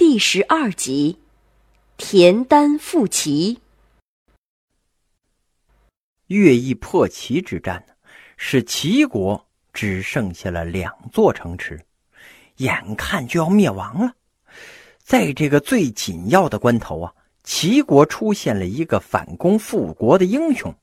[0.00, 1.18] 第十二集，
[1.98, 3.58] 田丹复齐。
[6.26, 7.92] 乐毅破齐之战呢，
[8.38, 11.78] 使齐国只剩下了两座城池，
[12.56, 14.14] 眼看就要灭亡了。
[15.02, 20.74] 在这个最紧要的关头啊，齐国出现了一个反攻复国的英雄。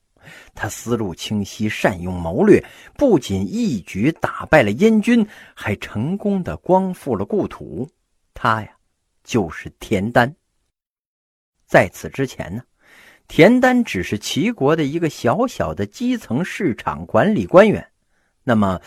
[0.54, 2.64] 他思路清晰，善用谋略，
[2.96, 7.90] 不仅一举打败了燕军，还成功的光复了故土。
[8.36, 8.77] 他呀，
[9.28, 10.34] 就是田丹。
[11.68, 12.64] 在此之前呢，
[13.28, 17.86] 田丹只是齐国的一个小小的基层市场管理官员。
[18.46, 18.82] 那么，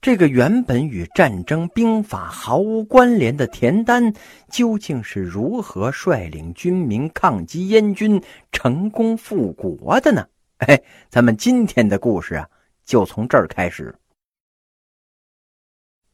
[0.00, 4.14] 这个原本与战争兵法毫无关联的田丹，
[4.48, 10.28] 究竟是如何率领军民抗击燕军，成功复国的呢？
[10.58, 12.48] 哎，咱们今天的故事啊，
[12.84, 13.92] 就从这儿开始。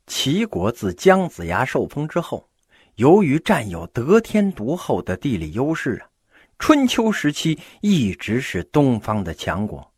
[0.07, 2.48] 齐国自姜子牙受封之后，
[2.99, 6.11] 由于占有得天独厚的地理优势啊，
[6.59, 9.89] 春秋时期一直是东方的强国。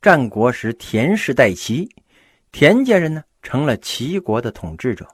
[0.00, 1.90] 战国时，田氏代齐，
[2.52, 5.08] 田家人呢成了齐国的统治者，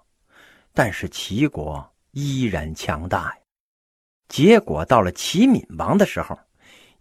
[0.74, 3.38] 但是齐国依然强大呀。
[4.28, 6.38] 结果到了齐闵王的时候。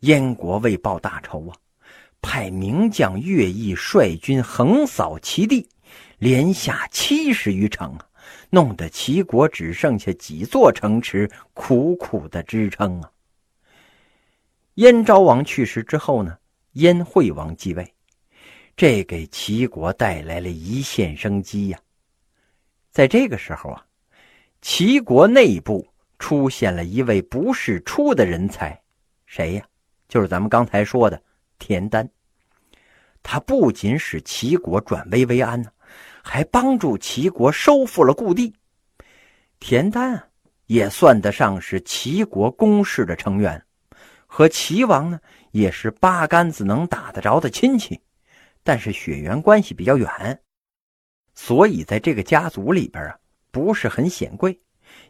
[0.01, 1.55] 燕国为报大仇啊，
[2.21, 5.67] 派名将乐毅率军横扫齐地，
[6.19, 8.05] 连下七十余城啊，
[8.49, 13.11] 弄得齐国只剩下几座城池，苦苦的支撑啊。
[14.75, 16.37] 燕昭王去世之后呢，
[16.73, 17.93] 燕惠王继位，
[18.75, 21.79] 这给齐国带来了一线生机呀。
[22.91, 23.85] 在这个时候啊，
[24.61, 25.87] 齐国内部
[26.19, 28.81] 出现了一位不世出的人才，
[29.25, 29.65] 谁呀？
[30.07, 31.21] 就是咱们刚才说的
[31.57, 32.07] 田丹，
[33.23, 35.69] 他不仅使齐国转危为安呢，
[36.27, 38.51] 还帮助齐国收复了故地。
[39.59, 40.27] 田丹啊，
[40.65, 43.63] 也算得上是齐国公室的成员，
[44.25, 45.19] 和齐王呢
[45.51, 48.01] 也是八竿子能打得着的亲戚，
[48.63, 50.41] 但是血缘关系比较远，
[51.35, 53.19] 所以在这个家族里边啊，
[53.51, 54.59] 不是很显贵，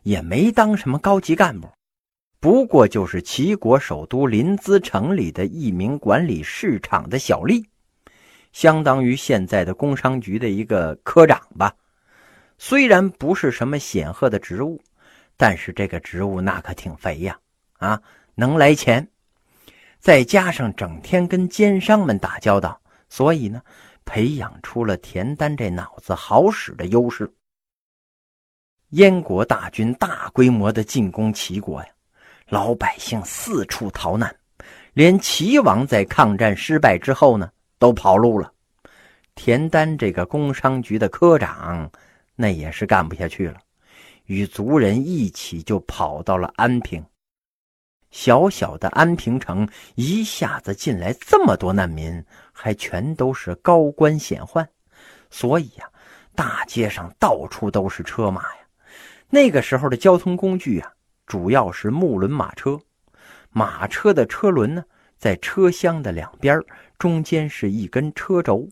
[0.04, 1.70] 也没当什么高级干部。
[2.42, 7.66] 不过就是齐国首都临淄城里的一名管理市场的小吏，
[8.56, 11.76] 相当于现在的工商局的一个科长吧。
[12.58, 14.82] 虽然不是什么显赫的职务，
[15.36, 17.38] 但是这个职务那可挺肥呀！
[17.80, 18.02] 啊，
[18.34, 19.06] 能来钱，
[20.00, 22.80] 再加上整天跟奸商们打交道，
[23.10, 23.62] 所以呢，
[24.06, 27.30] 培养出了田丹这脑子好使的优势。
[28.92, 31.90] 燕国大军大规模的进攻齐国呀。
[32.48, 34.34] 老百姓四处逃难，
[34.94, 37.52] 连齐王在抗战失败之后呢，
[37.86, 38.52] 都跑路了。
[39.36, 41.92] 田丹这个工商局的科长，
[42.36, 43.60] 那也是干不下去了，
[44.26, 47.06] 与族人一起就跑到了安平。
[48.10, 54.66] 小小的安平城一下子进来这么多难民，还全都是高官显宦，
[55.30, 55.88] 所以呀，
[56.34, 58.62] 大街上到处都是车马呀。
[59.30, 60.92] 那个时候的交通工具啊。
[61.28, 62.80] 主要是木轮马车，
[63.52, 64.84] 马车的车轮呢，
[65.18, 66.60] 在车厢的两边，
[66.98, 68.68] 中间是一根车轴，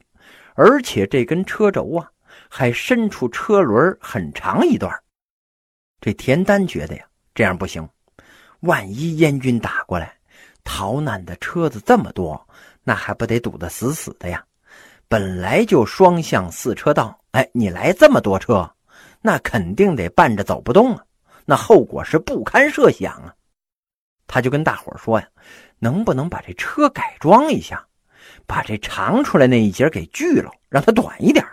[0.55, 2.11] 而且这根车轴啊，
[2.49, 4.91] 还伸出车轮很长一段。
[6.01, 7.87] 这田丹觉得呀，这样不行，
[8.61, 10.15] 万一燕军打过来，
[10.63, 12.47] 逃难的车子这么多，
[12.83, 14.45] 那还不得堵得死死的呀？
[15.07, 18.69] 本来就双向四车道，哎，你来这么多车，
[19.21, 21.05] 那肯定得绊着走不动啊。
[21.45, 23.35] 那后果是不堪设想啊！
[24.25, 25.27] 他就跟大伙说呀
[25.77, 27.85] ：“能不能把这车改装一下，
[28.45, 31.45] 把这长出来那一节给锯了，让它短一点？”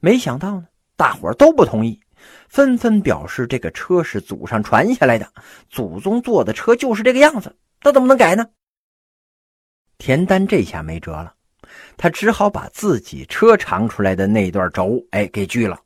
[0.00, 0.66] 没想到呢，
[0.96, 2.00] 大伙都不同意，
[2.48, 5.32] 纷纷表示这个车是祖上传下来的，
[5.68, 8.44] 祖宗坐的车就是这个样子，那怎么能改呢？
[9.98, 11.32] 田丹这下没辙了，
[11.96, 15.78] 他只好把自己车长出来的那段轴，哎，给锯了。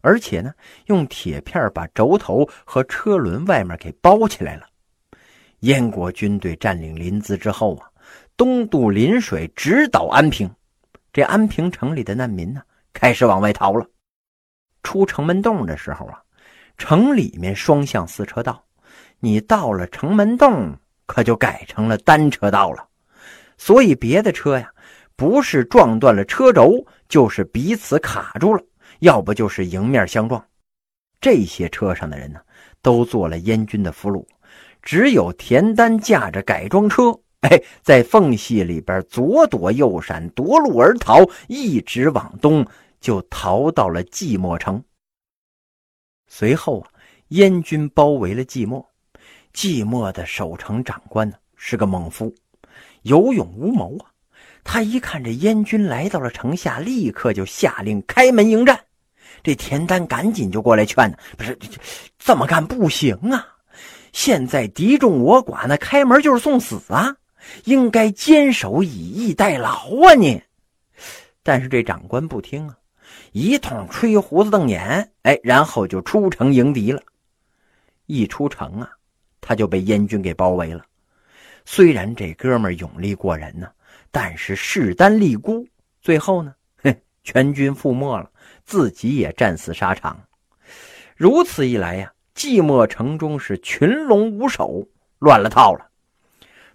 [0.00, 0.50] 而且呢，
[0.86, 4.66] 用铁片把轴头和车轮外面给包起来了。
[5.58, 7.89] 燕国军队占领临淄之后啊，
[8.40, 10.50] 东渡临水，直捣安平。
[11.12, 12.62] 这安平城里的难民呢，
[12.94, 13.86] 开始往外逃了。
[14.82, 16.18] 出城门洞的时候啊，
[16.78, 18.64] 城里面双向四车道，
[19.18, 22.88] 你到了城门洞，可就改成了单车道了。
[23.58, 24.72] 所以别的车呀，
[25.16, 28.62] 不是撞断了车轴，就是彼此卡住了。
[29.00, 30.42] 要不就是迎面相撞，
[31.20, 32.40] 这些车上的人呢，
[32.80, 34.24] 都做了燕军的俘虏，
[34.80, 42.66] 只有田丹驾着改装车，哎，在缝隙里边左躲右闪，夺路而逃，一直往东，
[43.00, 44.82] 就逃到了寂寞城。
[46.26, 46.90] 随后啊，
[47.28, 48.84] 燕军包围了寂寞。
[49.54, 52.32] 寂寞的守城长官呢，是个猛夫，
[53.02, 54.12] 有勇无谋啊。
[54.62, 58.78] 他一看这燕军来到了城下，立刻就下令开门迎战。
[59.42, 61.58] 这田丹赶紧就过来劝呢，不是
[62.18, 63.56] 这么干不行啊！
[64.12, 67.16] 现在敌众我寡，那开门就是送死啊！
[67.64, 69.70] 应该坚守以逸待劳
[70.06, 70.14] 啊！
[70.14, 70.42] 你，
[71.42, 72.76] 但是这长官不听啊，
[73.32, 77.02] 一通吹胡子瞪眼，哎，然后就出城迎敌了。
[78.06, 78.90] 一出城啊，
[79.40, 80.84] 他就被燕军给包围了。
[81.64, 83.68] 虽然这哥们勇力过人呢，
[84.10, 85.66] 但是势单力孤，
[86.00, 88.30] 最后呢，哼，全军覆没了，
[88.64, 90.20] 自己也战死沙场。
[91.16, 92.12] 如此一来呀。
[92.32, 94.88] 寂寞城中是群龙无首，
[95.18, 95.89] 乱了套了。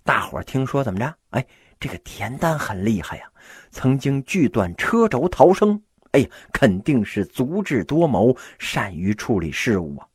[0.06, 1.12] 大伙听说怎么着？
[1.32, 1.44] 哎，
[1.80, 3.24] 这个田丹很厉害呀，
[3.72, 5.82] 曾经锯断车轴逃生。
[6.12, 10.08] 哎呀，肯定是足智多谋，善于处理事务啊！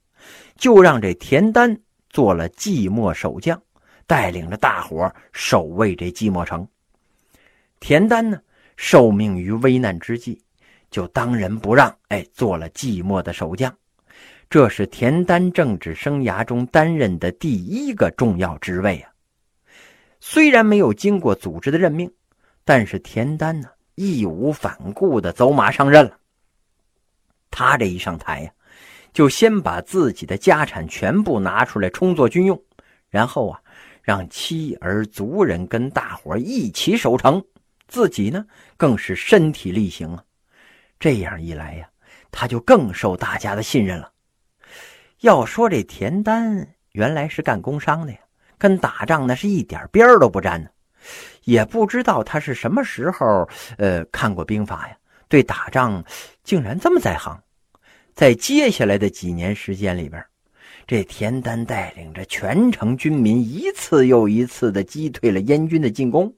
[0.57, 1.77] 就让这田丹
[2.09, 3.61] 做了寂寞守将，
[4.07, 6.67] 带领着大伙守卫这寂寞城。
[7.81, 8.41] 田丹呢，
[8.77, 10.41] 受命于危难之际，
[10.89, 13.77] 就当仁不让，哎，做了寂寞的守将。
[14.49, 19.11] 这是田丹政治生涯中担任的第一个重要职位啊！
[20.21, 22.13] 虽然没有经过组织的任命，
[22.65, 26.19] 但是田丹呢义无反顾的走马上任了。
[27.51, 28.53] 他这一上台呀，
[29.13, 32.63] 就先把自己的家产全部拿出来充作军用，
[33.09, 33.61] 然后啊，
[34.03, 37.43] 让妻儿族人跟大伙一起守城，
[37.89, 38.47] 自己呢
[38.77, 40.23] 更是身体力行啊。
[40.99, 41.89] 这样一来呀，
[42.31, 44.13] 他就更受大家的信任了。
[45.21, 48.19] 要说这田丹原来是干工商的呀，
[48.61, 50.69] 跟打仗那是一点边儿都不沾呢。
[51.45, 53.49] 也不知道他是什么时候
[53.79, 54.97] 呃看过兵法呀，
[55.27, 56.05] 对打仗
[56.45, 57.43] 竟然这么在行。
[58.15, 60.23] 在接下来的几年时间里边，
[60.87, 66.33] 这田丹带领着全城军民一次又一次的击退了燕军的进攻。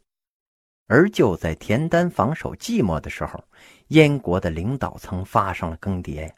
[0.87, 3.43] 而就在田丹防守寂寞的时候，
[3.89, 6.31] 燕国的领导层发生了更迭，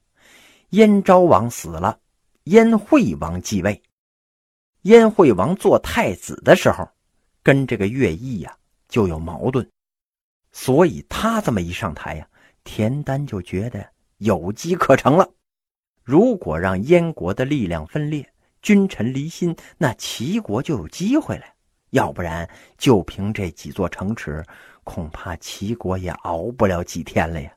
[0.71, 1.99] 燕昭王死了。
[2.45, 3.83] 燕惠王继位，
[4.85, 6.87] 燕惠王做太子的时候，
[7.43, 8.55] 跟这个乐毅呀
[8.87, 9.67] 就有矛盾，
[10.53, 12.29] 所以他这么一上台呀，
[12.65, 13.87] 田丹就觉得
[14.19, 15.27] 有机可乘了。
[16.03, 21.45] 如果让燕国的力量分裂，君臣离心，那齐国就有机会了。
[21.91, 22.47] 要不然，
[22.77, 24.45] 就凭这几座城池，
[24.83, 27.51] 恐怕齐国也熬不了几天了呀。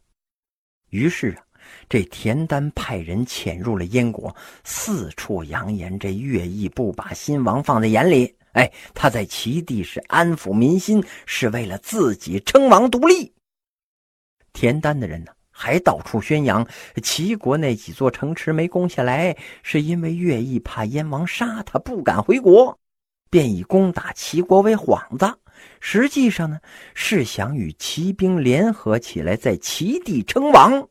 [0.92, 1.47] 于是啊。
[1.90, 8.34] 这田丹派人潜入了燕国，四处扬言这乐毅不把新王放在眼里。
[8.54, 13.32] 哎，他在齐地是安抚民心，是为了自己称王独立。
[14.52, 16.68] 田丹的人呢，还到处宣扬
[17.04, 22.76] 齐国那几座城池没攻下来，是因为乐毅怕燕王杀他，不敢回国，
[23.30, 25.32] 便以攻打齐国为幌子。
[25.80, 26.60] 实际上呢，
[26.96, 30.88] 是想与齐兵联合起来，在齐地称王。